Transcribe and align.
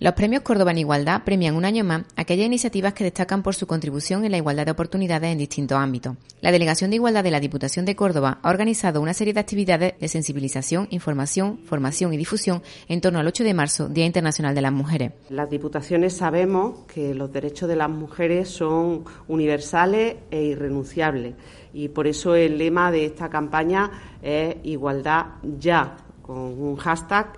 Los 0.00 0.14
premios 0.14 0.42
Córdoba 0.42 0.70
en 0.70 0.78
Igualdad 0.78 1.24
premian 1.24 1.56
un 1.56 1.64
año 1.64 1.82
más 1.82 2.02
aquellas 2.14 2.46
iniciativas 2.46 2.92
que 2.92 3.02
destacan 3.02 3.42
por 3.42 3.56
su 3.56 3.66
contribución 3.66 4.24
en 4.24 4.30
la 4.30 4.36
igualdad 4.36 4.64
de 4.64 4.70
oportunidades 4.70 5.32
en 5.32 5.38
distintos 5.38 5.76
ámbitos. 5.76 6.16
La 6.40 6.52
Delegación 6.52 6.90
de 6.90 6.96
Igualdad 6.96 7.24
de 7.24 7.32
la 7.32 7.40
Diputación 7.40 7.84
de 7.84 7.96
Córdoba 7.96 8.38
ha 8.40 8.48
organizado 8.48 9.00
una 9.00 9.12
serie 9.12 9.34
de 9.34 9.40
actividades 9.40 9.98
de 9.98 10.06
sensibilización, 10.06 10.86
información, 10.90 11.58
formación 11.64 12.14
y 12.14 12.16
difusión 12.16 12.62
en 12.86 13.00
torno 13.00 13.18
al 13.18 13.26
8 13.26 13.42
de 13.42 13.54
marzo, 13.54 13.88
Día 13.88 14.06
Internacional 14.06 14.54
de 14.54 14.62
las 14.62 14.70
Mujeres. 14.70 15.14
Las 15.30 15.50
diputaciones 15.50 16.12
sabemos 16.12 16.84
que 16.86 17.12
los 17.12 17.32
derechos 17.32 17.68
de 17.68 17.74
las 17.74 17.90
mujeres 17.90 18.48
son 18.48 19.04
universales 19.26 20.14
e 20.30 20.42
irrenunciables 20.42 21.34
y 21.74 21.88
por 21.88 22.06
eso 22.06 22.36
el 22.36 22.56
lema 22.56 22.92
de 22.92 23.04
esta 23.04 23.28
campaña 23.28 23.90
es 24.22 24.58
Igualdad 24.62 25.26
ya, 25.58 25.96
con 26.22 26.38
un 26.38 26.76
hashtag 26.76 27.36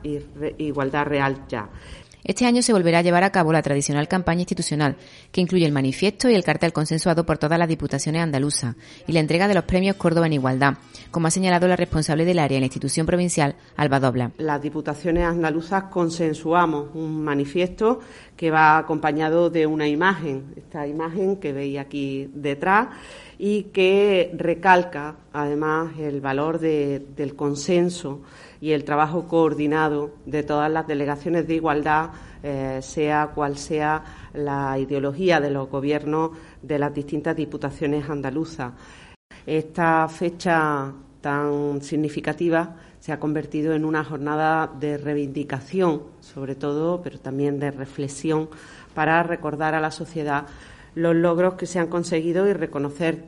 Igualdad 0.59 1.07
Real 1.07 1.47
ya. 1.49 1.71
Este 2.25 2.47
año 2.47 2.63
se 2.63 2.73
volverá 2.73 2.99
a 2.99 3.03
llevar 3.03 3.25
a 3.25 3.33
cabo 3.33 3.53
la 3.53 3.63
tradicional 3.63 4.09
campaña 4.09 4.41
institucional, 4.41 4.97
que 5.33 5.41
incluye 5.41 5.65
el 5.65 5.73
manifiesto 5.73 6.29
y 6.29 6.35
el 6.35 6.45
cartel 6.45 6.73
consensuado 6.73 7.25
por 7.25 7.39
todas 7.39 7.59
las 7.59 7.69
diputaciones 7.69 8.23
andaluzas, 8.23 8.77
y 9.07 9.13
la 9.13 9.21
entrega 9.21 9.49
de 9.49 9.55
los 9.55 9.65
premios 9.65 9.97
Córdoba 9.97 10.27
en 10.27 10.35
Igualdad, 10.35 10.75
como 11.11 11.27
ha 11.27 11.31
señalado 11.31 11.67
la 11.69 11.77
responsable 11.77 12.25
del 12.25 12.39
área 12.39 12.57
en 12.57 12.63
la 12.63 12.67
institución 12.67 13.07
provincial, 13.07 13.57
Alba 13.77 14.01
Dobla. 14.01 14.33
Las 14.39 14.61
diputaciones 14.61 15.25
andaluzas 15.25 15.85
consensuamos 15.85 16.89
un 16.95 17.23
manifiesto 17.23 18.01
que 18.37 18.51
va 18.51 18.79
acompañado 18.79 19.51
de 19.51 19.67
una 19.67 19.89
imagen, 19.89 20.55
esta 20.57 20.87
imagen 20.87 21.37
que 21.37 21.53
veis 21.53 21.79
aquí 21.79 22.31
detrás, 22.35 22.89
y 23.39 23.65
que 23.65 24.31
recalca 24.37 25.17
además 25.33 25.93
el 25.99 26.21
valor 26.21 26.59
del 26.59 27.35
consenso 27.35 28.21
y 28.61 28.73
el 28.73 28.85
trabajo 28.85 29.27
coordinado 29.27 30.11
de 30.27 30.43
todas 30.43 30.71
las 30.71 30.87
delegaciones 30.87 31.47
de 31.47 31.55
igualdad, 31.55 32.11
eh, 32.43 32.81
sea 32.83 33.33
cual 33.35 33.57
sea 33.57 34.05
la 34.35 34.79
ideología 34.79 35.41
de 35.41 35.51
los 35.51 35.69
gobiernos 35.69 36.31
de 36.63 36.79
las 36.79 36.95
distintas 36.95 37.37
diputaciones 37.37 38.09
andaluzas. 38.09 38.73
Esta 39.47 40.07
fecha 40.09 40.93
tan 41.21 41.81
significativa 41.83 42.77
se 42.99 43.13
ha 43.13 43.21
convertido 43.21 43.75
en 43.75 43.85
una 43.85 44.05
jornada 44.05 44.71
de 44.79 44.99
reivindicación, 44.99 46.03
sobre 46.21 46.55
todo, 46.55 47.01
pero 47.03 47.19
también 47.19 47.59
de 47.59 47.71
reflexión, 47.71 48.51
para 48.95 49.23
recordar 49.23 49.75
a 49.75 49.81
la 49.81 49.91
sociedad 49.91 50.47
los 50.95 51.15
logros 51.15 51.55
que 51.55 51.67
se 51.67 51.79
han 51.79 51.87
conseguido 51.87 52.47
y 52.47 52.53
reconocer 52.53 53.25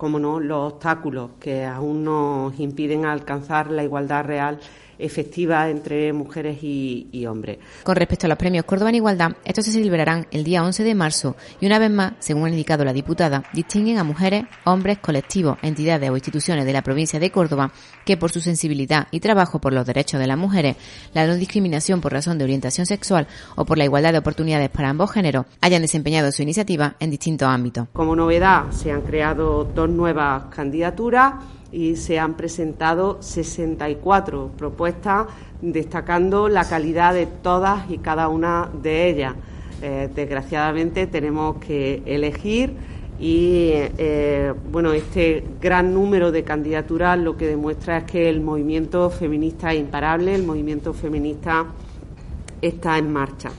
como 0.00 0.18
no, 0.18 0.40
los 0.40 0.72
obstáculos 0.72 1.32
que 1.38 1.66
aún 1.66 2.04
nos 2.04 2.58
impiden 2.58 3.04
alcanzar 3.04 3.70
la 3.70 3.84
igualdad 3.84 4.24
real 4.24 4.58
efectiva 5.00 5.68
entre 5.68 6.12
mujeres 6.12 6.58
y, 6.62 7.26
hombres. 7.26 7.58
Con 7.82 7.96
respecto 7.96 8.26
a 8.26 8.28
los 8.28 8.38
premios 8.38 8.64
Córdoba 8.64 8.90
en 8.90 8.96
Igualdad, 8.96 9.32
estos 9.44 9.64
se 9.64 9.72
celebrarán 9.72 10.26
el 10.30 10.44
día 10.44 10.64
11 10.64 10.84
de 10.84 10.94
marzo 10.94 11.36
y 11.60 11.66
una 11.66 11.78
vez 11.78 11.90
más, 11.90 12.12
según 12.18 12.46
ha 12.46 12.50
indicado 12.50 12.84
la 12.84 12.92
diputada, 12.92 13.44
distinguen 13.52 13.98
a 13.98 14.04
mujeres, 14.04 14.44
hombres, 14.64 14.98
colectivos, 14.98 15.58
entidades 15.62 16.10
o 16.10 16.14
instituciones 16.14 16.64
de 16.64 16.72
la 16.72 16.82
provincia 16.82 17.20
de 17.20 17.30
Córdoba 17.30 17.72
que 18.04 18.16
por 18.16 18.30
su 18.30 18.40
sensibilidad 18.40 19.08
y 19.10 19.20
trabajo 19.20 19.60
por 19.60 19.72
los 19.72 19.86
derechos 19.86 20.20
de 20.20 20.26
las 20.26 20.38
mujeres, 20.38 20.76
la 21.14 21.26
no 21.26 21.36
discriminación 21.36 22.00
por 22.00 22.12
razón 22.12 22.38
de 22.38 22.44
orientación 22.44 22.86
sexual 22.86 23.26
o 23.56 23.64
por 23.64 23.78
la 23.78 23.84
igualdad 23.84 24.12
de 24.12 24.18
oportunidades 24.18 24.70
para 24.70 24.88
ambos 24.90 25.10
géneros 25.12 25.46
hayan 25.60 25.82
desempeñado 25.82 26.32
su 26.32 26.42
iniciativa 26.42 26.96
en 27.00 27.10
distintos 27.10 27.48
ámbitos. 27.48 27.88
Como 27.92 28.16
novedad, 28.16 28.70
se 28.70 28.92
han 28.92 29.02
creado 29.02 29.64
dos 29.64 29.88
nuevas 29.88 30.44
candidaturas 30.54 31.34
y 31.72 31.96
se 31.96 32.18
han 32.18 32.34
presentado 32.34 33.22
64 33.22 34.52
propuestas 34.56 35.26
destacando 35.62 36.48
la 36.48 36.68
calidad 36.68 37.14
de 37.14 37.26
todas 37.26 37.90
y 37.90 37.98
cada 37.98 38.28
una 38.28 38.70
de 38.82 39.08
ellas. 39.08 39.34
Eh, 39.82 40.08
desgraciadamente 40.14 41.06
tenemos 41.06 41.56
que 41.56 42.02
elegir 42.04 42.74
y 43.18 43.70
eh, 43.72 44.52
bueno 44.70 44.92
este 44.92 45.44
gran 45.60 45.94
número 45.94 46.32
de 46.32 46.42
candidaturas 46.42 47.18
lo 47.18 47.36
que 47.36 47.46
demuestra 47.46 47.98
es 47.98 48.04
que 48.04 48.28
el 48.28 48.40
movimiento 48.40 49.08
feminista 49.10 49.72
es 49.72 49.80
imparable, 49.80 50.34
el 50.34 50.44
movimiento 50.44 50.92
feminista 50.92 51.66
está 52.60 52.98
en 52.98 53.12
marcha. 53.12 53.50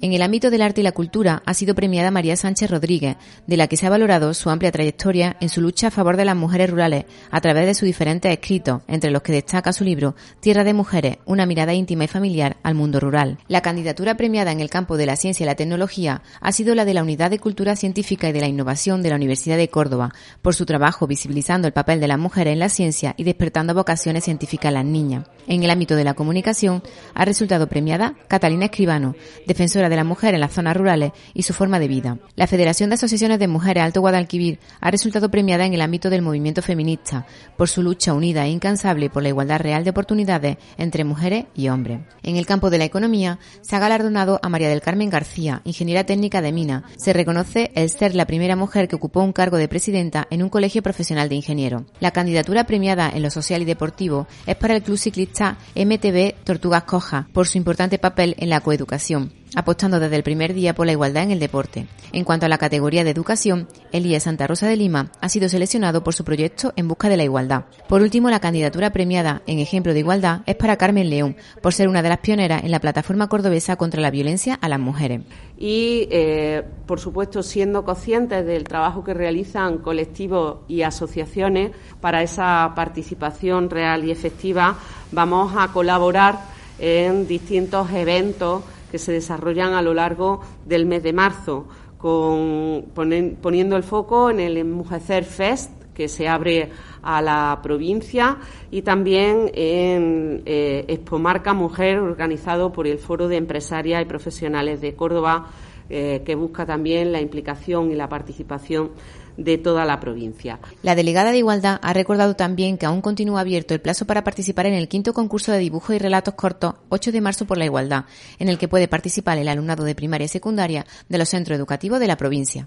En 0.00 0.12
el 0.12 0.20
ámbito 0.20 0.50
del 0.50 0.60
arte 0.60 0.82
y 0.82 0.84
la 0.84 0.92
cultura 0.92 1.42
ha 1.46 1.54
sido 1.54 1.74
premiada 1.74 2.10
María 2.10 2.36
Sánchez 2.36 2.70
Rodríguez, 2.70 3.16
de 3.46 3.56
la 3.56 3.66
que 3.66 3.78
se 3.78 3.86
ha 3.86 3.90
valorado 3.90 4.34
su 4.34 4.50
amplia 4.50 4.70
trayectoria 4.70 5.38
en 5.40 5.48
su 5.48 5.62
lucha 5.62 5.86
a 5.86 5.90
favor 5.90 6.18
de 6.18 6.26
las 6.26 6.36
mujeres 6.36 6.68
rurales 6.68 7.06
a 7.30 7.40
través 7.40 7.64
de 7.64 7.74
sus 7.74 7.86
diferentes 7.86 8.30
escritos, 8.30 8.82
entre 8.88 9.10
los 9.10 9.22
que 9.22 9.32
destaca 9.32 9.72
su 9.72 9.84
libro 9.84 10.14
Tierra 10.40 10.64
de 10.64 10.74
Mujeres, 10.74 11.16
una 11.24 11.46
mirada 11.46 11.72
íntima 11.72 12.04
y 12.04 12.08
familiar 12.08 12.58
al 12.62 12.74
mundo 12.74 13.00
rural. 13.00 13.38
La 13.48 13.62
candidatura 13.62 14.18
premiada 14.18 14.52
en 14.52 14.60
el 14.60 14.68
campo 14.68 14.98
de 14.98 15.06
la 15.06 15.16
ciencia 15.16 15.44
y 15.44 15.46
la 15.46 15.54
tecnología 15.54 16.22
ha 16.42 16.52
sido 16.52 16.74
la 16.74 16.84
de 16.84 16.92
la 16.92 17.02
Unidad 17.02 17.30
de 17.30 17.38
Cultura 17.38 17.74
Científica 17.74 18.28
y 18.28 18.32
de 18.32 18.40
la 18.40 18.48
Innovación 18.48 19.02
de 19.02 19.08
la 19.08 19.16
Universidad 19.16 19.56
de 19.56 19.70
Córdoba, 19.70 20.12
por 20.42 20.54
su 20.54 20.66
trabajo 20.66 21.06
visibilizando 21.06 21.66
el 21.66 21.72
papel 21.72 22.00
de 22.00 22.08
las 22.08 22.18
mujeres 22.18 22.52
en 22.52 22.58
la 22.58 22.68
ciencia 22.68 23.14
y 23.16 23.24
despertando 23.24 23.72
vocaciones 23.72 24.24
científicas 24.24 24.68
a 24.68 24.72
las 24.72 24.84
niñas. 24.84 25.26
En 25.46 25.62
el 25.62 25.70
ámbito 25.70 25.96
de 25.96 26.04
la 26.04 26.14
comunicación 26.14 26.82
ha 27.14 27.24
resultado 27.24 27.68
premiada 27.68 28.14
Catalina 28.28 28.66
Escribano, 28.66 29.14
defensora 29.46 29.85
de 29.88 29.96
la 29.96 30.04
mujer 30.04 30.34
en 30.34 30.40
las 30.40 30.52
zonas 30.52 30.76
rurales 30.76 31.12
y 31.34 31.42
su 31.42 31.52
forma 31.52 31.78
de 31.78 31.88
vida. 31.88 32.18
La 32.34 32.46
Federación 32.46 32.90
de 32.90 32.94
Asociaciones 32.94 33.38
de 33.38 33.48
Mujeres 33.48 33.82
Alto 33.82 34.00
Guadalquivir 34.00 34.58
ha 34.80 34.90
resultado 34.90 35.30
premiada 35.30 35.66
en 35.66 35.74
el 35.74 35.80
ámbito 35.80 36.10
del 36.10 36.22
movimiento 36.22 36.62
feminista 36.62 37.26
por 37.56 37.68
su 37.68 37.82
lucha 37.82 38.14
unida 38.14 38.46
e 38.46 38.50
incansable 38.50 39.10
por 39.10 39.22
la 39.22 39.28
igualdad 39.28 39.60
real 39.60 39.84
de 39.84 39.90
oportunidades 39.90 40.56
entre 40.78 41.04
mujeres 41.04 41.46
y 41.54 41.68
hombres. 41.68 42.00
En 42.22 42.36
el 42.36 42.46
campo 42.46 42.70
de 42.70 42.78
la 42.78 42.84
economía 42.84 43.38
se 43.60 43.76
ha 43.76 43.78
galardonado 43.78 44.40
a 44.42 44.48
María 44.48 44.68
del 44.68 44.80
Carmen 44.80 45.10
García, 45.10 45.62
ingeniera 45.64 46.04
técnica 46.04 46.42
de 46.42 46.52
mina. 46.52 46.84
Se 46.96 47.12
reconoce 47.12 47.70
el 47.74 47.90
ser 47.90 48.14
la 48.14 48.26
primera 48.26 48.56
mujer 48.56 48.88
que 48.88 48.96
ocupó 48.96 49.20
un 49.20 49.32
cargo 49.32 49.56
de 49.56 49.68
presidenta 49.68 50.26
en 50.30 50.42
un 50.42 50.48
colegio 50.48 50.82
profesional 50.82 51.28
de 51.28 51.36
ingenieros. 51.36 51.82
La 52.00 52.10
candidatura 52.10 52.64
premiada 52.64 53.10
en 53.12 53.22
lo 53.22 53.30
social 53.30 53.62
y 53.62 53.64
deportivo 53.64 54.26
es 54.46 54.56
para 54.56 54.76
el 54.76 54.82
club 54.82 54.98
ciclista 54.98 55.58
MTB 55.74 56.34
Tortugas 56.44 56.84
Coja 56.84 57.28
por 57.32 57.46
su 57.46 57.58
importante 57.58 57.98
papel 57.98 58.34
en 58.38 58.50
la 58.50 58.60
coeducación 58.60 59.32
apostando 59.54 60.00
desde 60.00 60.16
el 60.16 60.22
primer 60.22 60.54
día 60.54 60.74
por 60.74 60.86
la 60.86 60.92
igualdad 60.92 61.22
en 61.22 61.30
el 61.30 61.38
deporte. 61.38 61.86
En 62.12 62.24
cuanto 62.24 62.46
a 62.46 62.48
la 62.48 62.58
categoría 62.58 63.04
de 63.04 63.10
educación, 63.10 63.68
Elías 63.92 64.24
Santa 64.24 64.46
Rosa 64.46 64.66
de 64.66 64.76
Lima 64.76 65.12
ha 65.20 65.28
sido 65.28 65.48
seleccionado 65.48 66.02
por 66.02 66.14
su 66.14 66.24
proyecto 66.24 66.72
En 66.76 66.88
Busca 66.88 67.08
de 67.08 67.16
la 67.16 67.24
Igualdad. 67.24 67.64
Por 67.88 68.02
último, 68.02 68.30
la 68.30 68.40
candidatura 68.40 68.90
premiada 68.90 69.42
en 69.46 69.58
ejemplo 69.58 69.92
de 69.92 70.00
igualdad 70.00 70.40
es 70.46 70.56
para 70.56 70.76
Carmen 70.76 71.10
León, 71.10 71.36
por 71.62 71.74
ser 71.74 71.88
una 71.88 72.02
de 72.02 72.08
las 72.08 72.18
pioneras 72.18 72.64
en 72.64 72.70
la 72.70 72.80
plataforma 72.80 73.28
cordobesa 73.28 73.76
contra 73.76 74.00
la 74.00 74.10
violencia 74.10 74.54
a 74.54 74.68
las 74.68 74.80
mujeres. 74.80 75.22
Y, 75.58 76.08
eh, 76.10 76.62
por 76.86 77.00
supuesto, 77.00 77.42
siendo 77.42 77.84
conscientes 77.84 78.44
del 78.44 78.64
trabajo 78.64 79.04
que 79.04 79.14
realizan 79.14 79.78
colectivos 79.78 80.58
y 80.68 80.82
asociaciones 80.82 81.72
para 82.00 82.22
esa 82.22 82.72
participación 82.76 83.70
real 83.70 84.04
y 84.04 84.10
efectiva, 84.10 84.76
vamos 85.12 85.54
a 85.56 85.68
colaborar 85.68 86.40
en 86.78 87.26
distintos 87.26 87.90
eventos 87.92 88.62
que 88.90 88.98
se 88.98 89.12
desarrollan 89.12 89.74
a 89.74 89.82
lo 89.82 89.94
largo 89.94 90.40
del 90.64 90.86
mes 90.86 91.02
de 91.02 91.12
marzo, 91.12 91.66
con, 91.98 92.86
poniendo 92.94 93.76
el 93.76 93.82
foco 93.82 94.30
en 94.30 94.40
el 94.40 94.56
Enmujecer 94.56 95.24
Fest, 95.24 95.70
que 95.94 96.08
se 96.08 96.28
abre 96.28 96.70
a 97.02 97.22
la 97.22 97.58
provincia, 97.62 98.36
y 98.70 98.82
también 98.82 99.50
en 99.54 100.42
eh, 100.44 100.84
Expomarca 100.88 101.54
Mujer, 101.54 101.98
organizado 101.98 102.70
por 102.70 102.86
el 102.86 102.98
Foro 102.98 103.28
de 103.28 103.36
Empresarias 103.36 104.02
y 104.02 104.04
Profesionales 104.04 104.82
de 104.82 104.94
Córdoba, 104.94 105.46
eh, 105.88 106.22
que 106.24 106.34
busca 106.34 106.66
también 106.66 107.12
la 107.12 107.20
implicación 107.20 107.90
y 107.90 107.94
la 107.94 108.08
participación 108.08 108.90
de 109.36 109.58
toda 109.58 109.84
la 109.84 110.00
provincia. 110.00 110.58
La 110.82 110.94
delegada 110.94 111.30
de 111.30 111.38
Igualdad 111.38 111.78
ha 111.82 111.92
recordado 111.92 112.36
también 112.36 112.78
que 112.78 112.86
aún 112.86 113.02
continúa 113.02 113.40
abierto 113.40 113.74
el 113.74 113.80
plazo 113.80 114.06
para 114.06 114.24
participar 114.24 114.66
en 114.66 114.74
el 114.74 114.88
quinto 114.88 115.12
concurso 115.12 115.52
de 115.52 115.58
dibujo 115.58 115.92
y 115.92 115.98
relatos 115.98 116.34
cortos 116.34 116.74
8 116.88 117.12
de 117.12 117.20
marzo 117.20 117.44
por 117.44 117.58
la 117.58 117.66
igualdad, 117.66 118.04
en 118.38 118.48
el 118.48 118.58
que 118.58 118.68
puede 118.68 118.88
participar 118.88 119.38
el 119.38 119.48
alumnado 119.48 119.84
de 119.84 119.94
primaria 119.94 120.24
y 120.24 120.28
secundaria 120.28 120.86
de 121.08 121.18
los 121.18 121.28
centros 121.28 121.56
educativos 121.56 122.00
de 122.00 122.06
la 122.06 122.16
provincia. 122.16 122.66